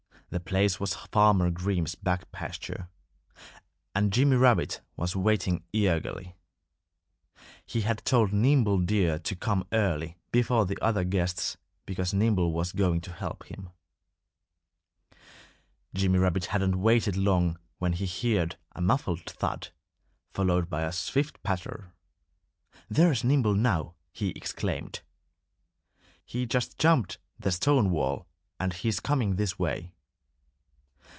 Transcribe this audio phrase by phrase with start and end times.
[0.31, 2.87] The place was Farmer Green's back pasture.
[3.93, 6.37] And Jimmy Rabbit was waiting eagerly.
[7.65, 12.71] He had told Nimble Deer to come early, before the other guests, because Nimble was
[12.71, 13.71] going to help him.
[15.93, 19.71] Jimmy Rabbit hadn't waited long when he heard a muffled thud,
[20.33, 21.91] followed by a swift patter.
[22.89, 25.01] "There's Nimble now!" he exclaimed.
[26.23, 28.27] "He just jumped the stone wall
[28.61, 29.91] and he's coming this way."